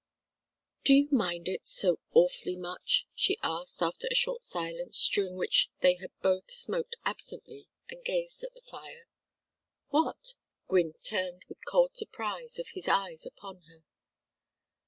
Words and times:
"Do 0.83 0.95
you 0.95 1.09
mind 1.11 1.47
it 1.47 1.67
so 1.67 1.99
awfully 2.13 2.55
much?" 2.57 3.05
she 3.13 3.37
asked, 3.43 3.83
after 3.83 4.07
a 4.09 4.15
short 4.15 4.43
silence 4.43 5.07
during 5.09 5.35
which 5.35 5.69
they 5.81 5.93
had 5.97 6.09
both 6.23 6.49
smoked 6.49 6.95
absently 7.05 7.67
and 7.87 8.03
gazed 8.03 8.43
at 8.43 8.55
the 8.55 8.63
fire. 8.63 9.07
"What?" 9.89 10.33
Gwynne 10.67 10.93
turned 11.03 11.45
the 11.47 11.55
cold 11.67 11.95
surprise 11.95 12.57
of 12.57 12.69
his 12.69 12.87
eyes 12.87 13.27
upon 13.27 13.61
her. 13.69 13.83